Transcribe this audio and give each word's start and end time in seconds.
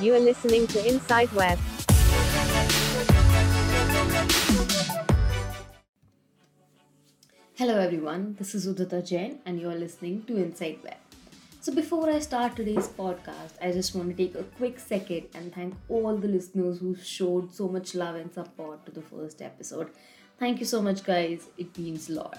You 0.00 0.14
are 0.14 0.18
listening 0.18 0.66
to 0.68 0.88
Inside 0.88 1.30
Web. 1.32 1.58
Hello 7.54 7.78
everyone, 7.78 8.34
this 8.38 8.54
is 8.54 8.66
Udita 8.66 9.06
Jain 9.06 9.38
and 9.46 9.60
you 9.60 9.68
are 9.68 9.74
listening 9.74 10.24
to 10.24 10.36
Inside 10.36 10.78
Web. 10.82 10.96
So 11.60 11.72
before 11.72 12.10
I 12.10 12.18
start 12.18 12.56
today's 12.56 12.88
podcast, 12.88 13.52
I 13.62 13.70
just 13.70 13.94
want 13.94 14.08
to 14.08 14.16
take 14.16 14.34
a 14.34 14.42
quick 14.42 14.80
second 14.80 15.28
and 15.34 15.54
thank 15.54 15.74
all 15.88 16.16
the 16.16 16.26
listeners 16.26 16.80
who 16.80 16.96
showed 16.96 17.54
so 17.54 17.68
much 17.68 17.94
love 17.94 18.16
and 18.16 18.32
support 18.32 18.84
to 18.86 18.92
the 18.92 19.02
first 19.02 19.42
episode. 19.42 19.90
Thank 20.38 20.58
you 20.58 20.66
so 20.66 20.82
much 20.82 21.04
guys, 21.04 21.50
it 21.56 21.76
means 21.78 22.08
a 22.08 22.14
lot. 22.14 22.38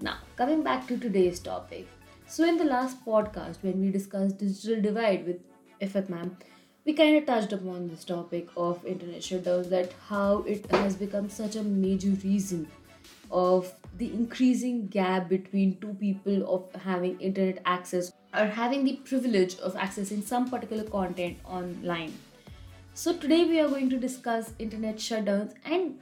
Now, 0.00 0.18
coming 0.36 0.62
back 0.62 0.86
to 0.88 0.96
today's 0.96 1.40
topic. 1.40 1.88
So 2.28 2.44
in 2.44 2.56
the 2.56 2.64
last 2.64 3.04
podcast 3.04 3.62
when 3.62 3.80
we 3.80 3.90
discussed 3.90 4.38
digital 4.38 4.82
divide 4.82 5.26
with 5.26 5.36
Ifat 5.80 6.08
ma'am, 6.08 6.36
we 6.84 6.92
kind 6.92 7.16
of 7.16 7.24
touched 7.24 7.52
upon 7.52 7.88
this 7.88 8.04
topic 8.04 8.48
of 8.56 8.84
internet 8.84 9.20
shutdowns 9.20 9.68
that 9.70 9.92
how 10.08 10.42
it 10.42 10.68
has 10.72 10.96
become 10.96 11.28
such 11.30 11.54
a 11.54 11.62
major 11.62 12.10
reason 12.24 12.66
of 13.30 13.72
the 13.98 14.12
increasing 14.12 14.88
gap 14.88 15.28
between 15.28 15.76
two 15.78 15.94
people 15.94 16.42
of 16.52 16.82
having 16.82 17.18
internet 17.20 17.62
access 17.64 18.12
or 18.36 18.46
having 18.46 18.84
the 18.84 18.96
privilege 19.04 19.56
of 19.60 19.74
accessing 19.74 20.22
some 20.22 20.50
particular 20.50 20.82
content 20.82 21.38
online. 21.44 22.12
So 22.94 23.16
today 23.16 23.44
we 23.44 23.60
are 23.60 23.68
going 23.68 23.88
to 23.90 23.98
discuss 23.98 24.52
internet 24.58 24.96
shutdowns 24.96 25.54
and 25.64 26.00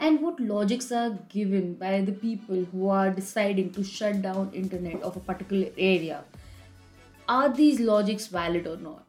and 0.00 0.22
what 0.22 0.40
logics 0.40 0.90
are 0.90 1.10
given 1.28 1.74
by 1.74 2.00
the 2.00 2.12
people 2.12 2.64
who 2.72 2.88
are 2.88 3.10
deciding 3.10 3.70
to 3.72 3.84
shut 3.84 4.22
down 4.22 4.50
internet 4.54 5.02
of 5.02 5.16
a 5.16 5.20
particular 5.20 5.68
area. 5.76 6.24
Are 7.28 7.50
these 7.50 7.80
logics 7.80 8.26
valid 8.26 8.66
or 8.66 8.78
not? 8.78 9.04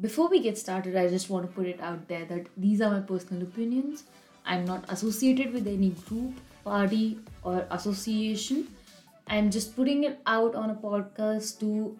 Before 0.00 0.28
we 0.28 0.40
get 0.40 0.56
started, 0.56 0.96
I 0.96 1.08
just 1.08 1.28
want 1.28 1.46
to 1.46 1.52
put 1.52 1.66
it 1.66 1.80
out 1.80 2.06
there 2.06 2.24
that 2.26 2.46
these 2.56 2.80
are 2.80 2.90
my 2.90 3.00
personal 3.00 3.42
opinions. 3.42 4.04
I'm 4.46 4.64
not 4.64 4.84
associated 4.88 5.52
with 5.52 5.66
any 5.66 5.90
group, 6.08 6.34
party, 6.64 7.18
or 7.42 7.66
association. 7.70 8.68
I'm 9.26 9.50
just 9.50 9.74
putting 9.74 10.04
it 10.04 10.20
out 10.26 10.54
on 10.54 10.70
a 10.70 10.74
podcast 10.74 11.58
to 11.60 11.98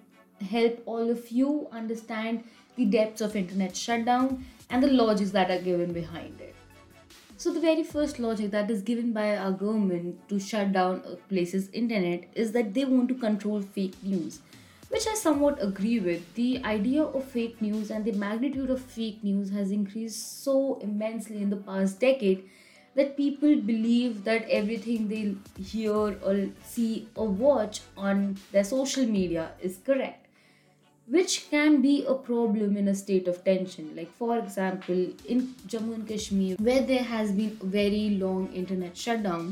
help 0.49 0.81
all 0.87 1.11
of 1.11 1.29
you 1.31 1.69
understand 1.73 2.45
the 2.77 2.87
depths 2.87 3.21
of 3.21 3.35
internet 3.35 3.77
shutdown 3.77 4.47
and 4.71 4.83
the 4.83 4.89
logics 4.89 5.33
that 5.33 5.51
are 5.51 5.61
given 5.61 5.93
behind 5.93 6.41
it. 6.41 6.55
So 7.41 7.51
the 7.55 7.61
very 7.61 7.83
first 7.83 8.19
logic 8.19 8.51
that 8.51 8.71
is 8.71 8.83
given 8.83 9.15
by 9.15 9.35
our 9.35 9.53
government 9.53 10.29
to 10.29 10.39
shut 10.39 10.73
down 10.73 11.03
a 11.11 11.17
place's 11.17 11.71
internet 11.71 12.25
is 12.35 12.53
that 12.53 12.75
they 12.75 12.85
want 12.85 13.09
to 13.09 13.15
control 13.15 13.63
fake 13.63 13.95
news 14.03 14.41
which 14.91 15.07
I 15.07 15.15
somewhat 15.15 15.63
agree 15.63 16.01
with. 16.01 16.35
The 16.35 16.63
idea 16.65 17.03
of 17.03 17.25
fake 17.25 17.63
news 17.63 17.91
and 17.91 18.05
the 18.05 18.13
magnitude 18.13 18.69
of 18.69 18.83
fake 18.83 19.25
news 19.25 19.49
has 19.53 19.71
increased 19.71 20.45
so 20.45 20.79
immensely 20.83 21.41
in 21.41 21.49
the 21.49 21.57
past 21.57 21.99
decade 21.99 22.45
that 22.95 23.17
people 23.17 23.57
believe 23.57 24.23
that 24.25 24.47
everything 24.51 25.09
they 25.09 25.35
hear 25.63 26.19
or 26.23 26.49
see 26.63 27.09
or 27.15 27.29
watch 27.29 27.81
on 27.97 28.37
their 28.53 28.65
social 28.65 29.07
media 29.07 29.53
is 29.63 29.79
correct 29.87 30.27
which 31.15 31.37
can 31.51 31.81
be 31.83 31.95
a 32.07 32.15
problem 32.15 32.77
in 32.77 32.89
a 32.89 32.95
state 32.95 33.29
of 33.33 33.43
tension 33.45 33.91
like 33.97 34.13
for 34.23 34.33
example 34.39 35.01
in 35.35 35.41
jammu 35.75 35.95
and 35.99 36.09
kashmir 36.11 36.57
where 36.69 36.83
there 36.91 37.07
has 37.13 37.33
been 37.39 37.57
a 37.69 37.71
very 37.79 38.05
long 38.25 38.45
internet 38.63 39.01
shutdown 39.05 39.49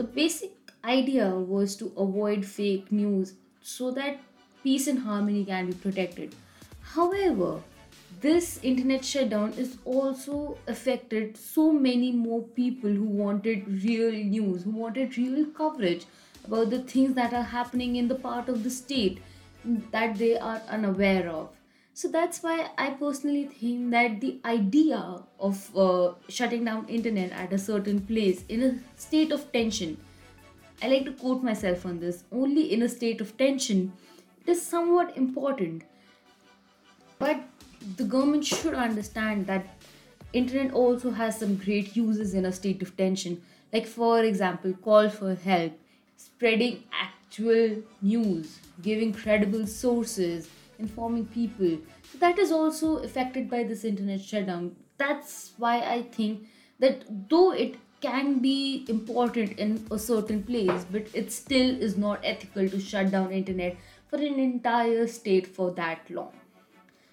the 0.00 0.08
basic 0.18 0.74
idea 0.84 1.30
was 1.30 1.76
to 1.76 1.92
avoid 1.96 2.44
fake 2.44 2.90
news 2.90 3.34
so 3.62 3.90
that 3.90 4.20
peace 4.62 4.86
and 4.86 5.00
harmony 5.00 5.44
can 5.44 5.66
be 5.66 5.74
protected. 5.74 6.34
However, 6.80 7.62
this 8.20 8.60
internet 8.62 9.04
shutdown 9.04 9.52
is 9.52 9.78
also 9.84 10.58
affected 10.66 11.36
so 11.36 11.72
many 11.72 12.12
more 12.12 12.42
people 12.42 12.90
who 12.90 13.04
wanted 13.04 13.66
real 13.84 14.12
news, 14.12 14.64
who 14.64 14.70
wanted 14.70 15.16
real 15.16 15.46
coverage 15.46 16.04
about 16.44 16.70
the 16.70 16.80
things 16.80 17.14
that 17.14 17.32
are 17.32 17.42
happening 17.42 17.96
in 17.96 18.08
the 18.08 18.14
part 18.14 18.48
of 18.48 18.64
the 18.64 18.70
state 18.70 19.22
that 19.64 20.18
they 20.18 20.38
are 20.38 20.62
unaware 20.68 21.28
of. 21.28 21.50
So 21.94 22.08
that's 22.08 22.42
why 22.42 22.70
I 22.78 22.90
personally 22.90 23.44
think 23.46 23.90
that 23.90 24.20
the 24.20 24.38
idea 24.44 25.22
of 25.38 25.76
uh, 25.76 26.14
shutting 26.28 26.64
down 26.64 26.88
internet 26.88 27.32
at 27.32 27.52
a 27.52 27.58
certain 27.58 28.00
place 28.00 28.44
in 28.48 28.62
a 28.62 28.98
state 28.98 29.32
of 29.32 29.52
tension, 29.52 29.98
I 30.82 30.88
like 30.88 31.04
to 31.04 31.12
quote 31.12 31.42
myself 31.42 31.84
on 31.84 32.00
this, 32.00 32.24
only 32.32 32.72
in 32.72 32.82
a 32.82 32.88
state 32.88 33.20
of 33.20 33.36
tension 33.36 33.92
it 34.42 34.50
is 34.50 34.62
somewhat 34.66 35.16
important 35.16 35.82
but 37.18 37.40
the 37.96 38.04
government 38.04 38.44
should 38.44 38.74
understand 38.74 39.46
that 39.46 39.66
internet 40.32 40.72
also 40.72 41.10
has 41.10 41.38
some 41.38 41.56
great 41.56 41.96
uses 41.96 42.34
in 42.34 42.44
a 42.44 42.52
state 42.52 42.82
of 42.82 42.96
tension 42.96 43.40
like 43.72 43.86
for 43.86 44.22
example 44.24 44.72
call 44.88 45.08
for 45.08 45.34
help 45.34 45.72
spreading 46.16 46.82
actual 47.30 47.76
news 48.02 48.58
giving 48.82 49.12
credible 49.12 49.64
sources 49.64 50.48
informing 50.80 51.26
people. 51.26 51.78
So 52.10 52.18
that 52.18 52.40
is 52.40 52.50
also 52.50 52.96
affected 52.98 53.48
by 53.48 53.62
this 53.62 53.84
internet 53.84 54.20
shutdown. 54.20 54.74
That's 54.98 55.52
why 55.56 55.74
i 55.90 56.02
think 56.02 56.48
that 56.80 57.04
though 57.28 57.52
it 57.52 57.76
can 58.00 58.40
be 58.40 58.84
important 58.88 59.58
in 59.58 59.86
a 59.90 59.98
certain 59.98 60.42
place 60.42 60.84
but 60.90 61.06
it 61.14 61.30
still 61.32 61.70
is 61.88 61.96
not 61.96 62.20
ethical 62.24 62.68
to 62.68 62.80
shut 62.80 63.10
down 63.10 63.30
internet 63.30 63.76
for 64.08 64.16
an 64.16 64.38
entire 64.40 65.06
state 65.06 65.46
for 65.46 65.70
that 65.72 66.10
long. 66.10 66.32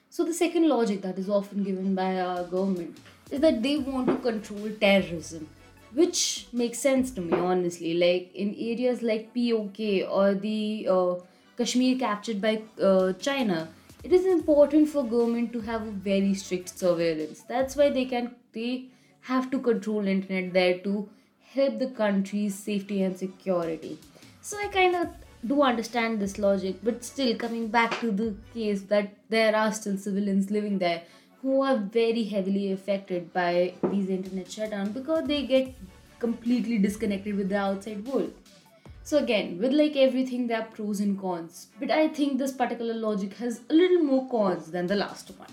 So, 0.09 0.23
the 0.23 0.33
second 0.33 0.67
logic 0.67 1.01
that 1.03 1.19
is 1.19 1.29
often 1.29 1.63
given 1.63 1.93
by 1.93 2.19
our 2.19 2.43
government 2.43 2.97
is 3.29 3.39
that 3.41 3.61
they 3.61 3.77
want 3.77 4.07
to 4.07 4.15
control 4.15 4.69
terrorism, 4.81 5.47
which 5.93 6.47
makes 6.51 6.79
sense 6.79 7.11
to 7.11 7.21
me, 7.21 7.33
honestly. 7.37 7.93
Like 7.93 8.31
in 8.35 8.55
areas 8.57 9.01
like 9.01 9.33
POK 9.33 10.09
or 10.09 10.33
the 10.33 10.87
uh, 10.89 11.15
Kashmir 11.57 11.97
captured 11.97 12.41
by 12.41 12.61
uh, 12.81 13.13
China, 13.13 13.69
it 14.03 14.13
is 14.13 14.25
important 14.25 14.89
for 14.89 15.03
government 15.03 15.51
to 15.53 15.61
have 15.61 15.81
a 15.81 15.91
very 15.91 16.33
strict 16.33 16.77
surveillance. 16.77 17.43
That's 17.47 17.75
why 17.75 17.89
they 17.89 18.05
can 18.05 18.35
they 18.53 18.85
have 19.21 19.51
to 19.51 19.59
control 19.59 20.07
internet 20.07 20.53
there 20.53 20.77
to 20.79 21.09
help 21.53 21.79
the 21.79 21.87
country's 21.87 22.55
safety 22.55 23.03
and 23.03 23.17
security. 23.17 23.97
So 24.41 24.57
I 24.57 24.67
kind 24.67 24.95
of 24.95 25.07
do 25.45 25.61
understand 25.61 26.19
this 26.19 26.37
logic, 26.39 26.77
but 26.83 27.03
still 27.03 27.35
coming 27.35 27.67
back 27.67 27.99
to 28.01 28.11
the 28.11 28.35
case 28.53 28.83
that 28.83 29.13
there 29.29 29.55
are 29.55 29.71
still 29.71 29.97
civilians 29.97 30.51
living 30.51 30.77
there 30.79 31.03
who 31.41 31.61
are 31.61 31.77
very 31.77 32.23
heavily 32.23 32.71
affected 32.71 33.31
by 33.33 33.73
these 33.91 34.09
internet 34.09 34.51
shutdown 34.51 34.91
because 34.91 35.27
they 35.27 35.45
get 35.45 35.73
completely 36.19 36.77
disconnected 36.77 37.35
with 37.35 37.49
the 37.49 37.57
outside 37.57 38.05
world. 38.05 38.33
So 39.03 39.19
again, 39.19 39.57
with 39.59 39.71
like 39.71 39.95
everything, 39.95 40.47
there 40.47 40.61
are 40.61 40.65
pros 40.65 40.99
and 40.99 41.19
cons, 41.19 41.67
but 41.79 41.91
I 41.91 42.07
think 42.07 42.37
this 42.37 42.51
particular 42.51 42.93
logic 42.93 43.35
has 43.35 43.61
a 43.69 43.73
little 43.73 44.03
more 44.03 44.27
cons 44.29 44.71
than 44.71 44.87
the 44.87 44.95
last 44.95 45.31
one. 45.37 45.49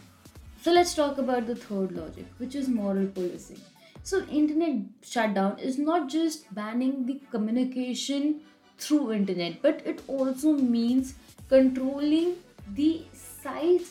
So 0.62 0.72
let's 0.72 0.94
talk 0.94 1.18
about 1.18 1.46
the 1.46 1.54
third 1.54 1.92
logic, 1.92 2.24
which 2.38 2.54
is 2.54 2.68
moral 2.68 3.06
policing. 3.06 3.60
So 4.02 4.24
internet 4.26 4.82
shutdown 5.02 5.58
is 5.58 5.78
not 5.78 6.08
just 6.08 6.52
banning 6.54 7.06
the 7.06 7.20
communication 7.30 8.40
through 8.78 9.12
internet 9.12 9.62
but 9.62 9.80
it 9.86 10.02
also 10.08 10.52
means 10.52 11.14
controlling 11.48 12.34
the 12.74 13.02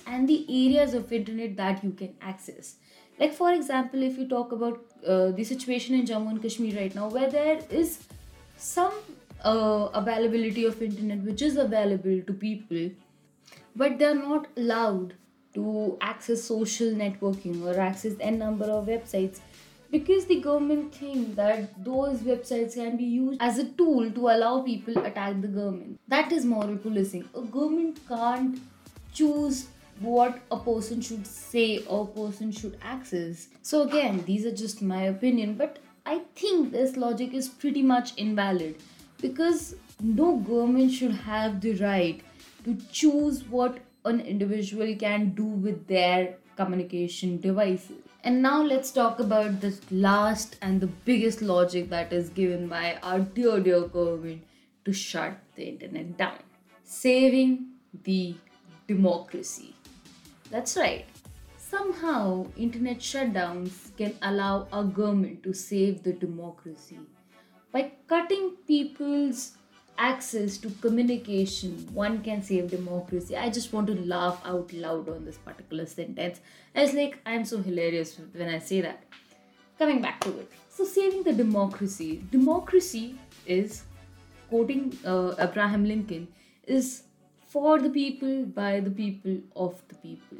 and 0.06 0.28
the 0.28 0.40
areas 0.50 0.94
of 0.94 1.12
internet 1.12 1.56
that 1.58 1.84
you 1.84 1.92
can 1.92 2.16
access. 2.22 2.76
Like 3.20 3.34
for 3.34 3.52
example 3.54 4.04
if 4.04 4.18
you 4.18 4.28
talk 4.28 4.52
about 4.52 4.86
uh, 5.08 5.32
the 5.32 5.44
situation 5.44 5.96
in 5.96 6.06
jammu 6.06 6.32
and 6.32 6.42
kashmir 6.42 6.76
right 6.80 6.96
now 6.96 7.10
where 7.10 7.30
there 7.30 7.60
is 7.82 7.98
some 8.58 8.94
uh, 9.44 9.90
availability 10.02 10.66
of 10.66 10.82
internet 10.82 11.20
which 11.32 11.42
is 11.42 11.58
available 11.58 12.22
to 12.30 12.34
people 12.34 12.90
but 13.76 14.00
they 14.00 14.06
are 14.06 14.22
not 14.22 14.48
allowed 14.58 15.14
to 15.54 15.98
access 16.02 16.44
social 16.44 16.92
networking 17.04 17.64
or 17.72 17.80
access 17.80 18.14
n 18.32 18.40
number 18.44 18.70
of 18.78 18.88
websites 18.94 19.42
because 19.94 20.26
the 20.26 20.40
government 20.44 20.96
think 20.96 21.36
that 21.36 21.84
those 21.86 22.22
websites 22.30 22.74
can 22.74 22.98
be 22.98 23.10
used 23.16 23.42
as 23.48 23.60
a 23.60 23.66
tool 23.82 24.10
to 24.12 24.30
allow 24.36 24.62
people 24.62 24.98
attack 25.06 25.40
the 25.42 25.48
government. 25.48 26.00
That 26.08 26.32
is 26.32 26.46
moral 26.46 26.78
policing. 26.78 27.30
A 27.36 27.42
government 27.42 28.00
can't 28.08 28.58
choose 29.14 29.68
what 30.00 30.40
a 30.52 30.58
person 30.58 31.02
should 31.02 31.26
say 31.28 31.84
or 31.86 32.04
a 32.04 32.20
person 32.20 32.52
should 32.52 32.78
access. 32.82 33.48
So 33.62 33.84
again 33.84 34.24
these 34.26 34.46
are 34.46 34.56
just 34.56 34.82
my 34.82 35.04
opinion 35.04 35.56
but 35.56 35.80
i 36.06 36.20
think 36.36 36.72
this 36.72 36.98
logic 36.98 37.34
is 37.34 37.48
pretty 37.48 37.82
much 37.82 38.14
invalid 38.18 38.76
because 39.22 39.76
no 40.02 40.36
government 40.38 40.92
should 40.92 41.12
have 41.12 41.62
the 41.62 41.74
right 41.76 42.22
to 42.66 42.76
choose 42.92 43.44
what 43.46 43.78
an 44.06 44.20
individual 44.20 44.96
can 44.96 45.30
do 45.30 45.46
with 45.46 45.88
their 45.88 46.36
communication 46.56 47.40
devices. 47.40 47.98
And 48.24 48.42
now 48.42 48.62
let's 48.62 48.92
talk 48.92 49.20
about 49.20 49.60
this 49.62 49.80
last 49.92 50.58
and 50.62 50.80
the 50.80 50.88
biggest 50.88 51.42
logic 51.42 51.90
that 51.90 52.14
is 52.14 52.30
given 52.30 52.68
by 52.68 53.00
our 53.04 53.20
dear, 53.20 53.60
dear 53.60 53.82
government 53.82 54.44
to 54.86 54.94
shut 54.94 55.38
the 55.56 55.64
internet 55.64 56.18
down. 56.18 56.38
Saving 56.84 57.68
the 58.04 58.36
democracy. 58.94 59.74
That's 60.52 60.78
right. 60.78 61.06
Somehow, 61.58 62.46
internet 62.56 63.00
shutdowns 63.00 63.96
can 63.98 64.14
allow 64.22 64.68
a 64.72 64.84
government 64.84 65.42
to 65.44 65.54
save 65.54 66.04
the 66.04 66.14
democracy 66.14 67.00
by 67.72 67.92
cutting 68.08 68.52
people's 68.68 69.54
access 69.98 70.58
to 70.58 70.70
communication. 70.82 71.72
One 71.94 72.22
can 72.24 72.44
save 72.44 72.70
democracy. 72.70 73.36
I 73.36 73.50
just 73.50 73.74
want 73.74 73.88
to 73.88 73.96
laugh 74.06 74.42
out 74.46 74.72
loud 74.74 75.10
on 75.10 75.26
this 75.26 75.38
particular 75.38 75.86
sentence. 75.88 76.42
It's 76.76 76.94
like 76.94 77.18
I'm 77.26 77.46
so 77.46 77.58
hilarious 77.70 78.20
when 78.34 78.50
I 78.50 78.60
say 78.60 78.82
that. 78.82 79.04
Coming 79.80 80.02
back 80.02 80.22
to 80.22 80.30
it. 80.40 80.52
So, 80.70 80.86
saving 80.86 81.24
the 81.24 81.34
democracy. 81.34 82.24
Democracy 82.32 83.16
is, 83.46 83.84
quoting 84.50 84.98
uh, 85.06 85.34
Abraham 85.40 85.86
Lincoln, 85.86 86.28
is 86.68 87.04
for 87.54 87.80
the 87.80 87.90
people, 87.90 88.46
by 88.46 88.80
the 88.80 88.90
people, 88.90 89.38
of 89.56 89.82
the 89.88 89.96
people. 89.96 90.40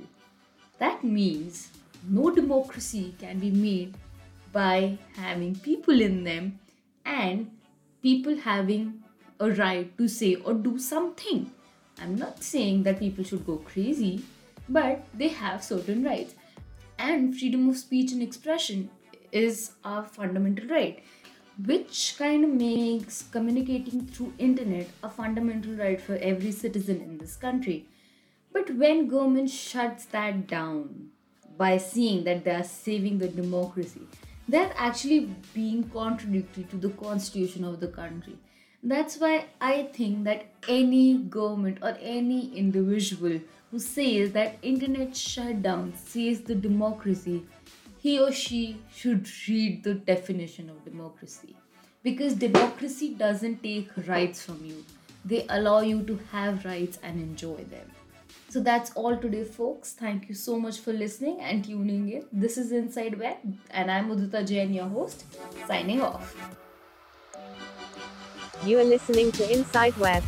That 0.80 1.04
means 1.04 1.70
no 2.10 2.32
democracy 2.32 3.14
can 3.20 3.38
be 3.38 3.52
made 3.52 3.96
by 4.52 4.98
having 5.16 5.56
people 5.56 6.02
in 6.02 6.24
them 6.24 6.60
and 7.06 7.52
people 8.02 8.36
having 8.36 9.04
a 9.40 9.52
right 9.52 9.96
to 10.00 10.08
say 10.08 10.36
or 10.36 10.56
do 10.56 10.80
something. 10.80 11.52
I'm 12.02 12.16
not 12.16 12.42
saying 12.42 12.82
that 12.84 13.00
people 13.00 13.24
should 13.24 13.46
go 13.46 13.58
crazy, 13.58 14.24
but 14.68 15.06
they 15.14 15.28
have 15.28 15.64
certain 15.64 16.04
rights. 16.04 16.34
And 16.98 17.38
freedom 17.38 17.70
of 17.70 17.78
speech 17.78 18.12
and 18.12 18.24
expression 18.24 18.90
is 19.32 19.74
a 19.84 20.04
fundamental 20.04 20.68
right, 20.68 21.04
which 21.58 22.16
kind 22.18 22.44
of 22.44 22.50
makes 22.52 23.24
communicating 23.24 24.06
through 24.08 24.34
internet 24.38 24.88
a 25.04 25.10
fundamental 25.10 25.74
right 25.74 26.02
for 26.02 26.16
every 26.16 26.52
citizen 26.52 27.02
in 27.02 27.18
this 27.18 27.36
country. 27.36 27.86
But 28.52 28.76
when 28.76 29.08
government 29.08 29.50
shuts 29.50 30.06
that 30.06 30.48
down 30.48 31.10
by 31.58 31.78
seeing 31.78 32.24
that 32.24 32.44
they 32.44 32.56
are 32.56 32.64
saving 32.64 33.20
the 33.20 33.28
democracy, 33.28 34.02
they're 34.48 34.74
actually 34.76 35.30
being 35.54 35.84
contradictory 35.90 36.64
to 36.66 36.78
the 36.78 36.90
constitution 36.90 37.64
of 37.64 37.80
the 37.80 37.88
country. 37.88 38.38
That's 38.82 39.18
why 39.18 39.46
I 39.62 39.84
think 39.94 40.26
that 40.26 40.46
any 40.68 41.18
government 41.18 41.78
or 41.82 41.98
any 42.02 42.54
individual 42.54 43.40
who 43.72 43.80
says 43.80 44.34
that 44.34 44.58
internet 44.62 45.16
shutdown 45.16 45.94
saves 45.96 46.42
the 46.42 46.56
democracy, 46.56 47.44
he 48.04 48.20
or 48.20 48.34
she 48.34 48.78
should 48.94 49.26
read 49.48 49.82
the 49.86 49.94
definition 49.94 50.70
of 50.70 50.84
democracy. 50.84 51.56
Because 52.04 52.34
democracy 52.34 53.14
doesn't 53.14 53.64
take 53.64 53.90
rights 54.08 54.44
from 54.46 54.66
you. 54.66 54.84
They 55.24 55.46
allow 55.48 55.80
you 55.80 56.04
to 56.04 56.20
have 56.34 56.66
rights 56.66 57.00
and 57.02 57.18
enjoy 57.18 57.64
them. 57.76 57.90
So 58.50 58.60
that's 58.60 58.92
all 58.96 59.16
today, 59.16 59.46
folks. 59.46 59.94
Thank 59.94 60.28
you 60.28 60.36
so 60.36 60.60
much 60.60 60.80
for 60.80 60.92
listening 60.92 61.40
and 61.40 61.64
tuning 61.64 62.10
in. 62.10 62.26
This 62.34 62.58
is 62.58 62.74
Inside 62.74 63.18
Web, 63.18 63.38
and 63.72 63.90
I'm 63.90 64.10
Udita 64.10 64.46
Jain, 64.46 64.74
your 64.74 64.90
host, 64.90 65.24
signing 65.66 66.02
off. 66.02 66.36
You 68.66 68.80
are 68.80 68.84
listening 68.84 69.32
to 69.32 69.50
Inside 69.50 69.96
Web. 69.96 70.24